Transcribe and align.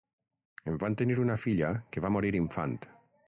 En 0.71 0.79
van 0.83 0.95
tenir 1.01 1.17
una 1.25 1.37
filla 1.45 1.71
que 1.93 2.05
va 2.07 2.13
morir 2.17 2.33
infant. 2.43 2.77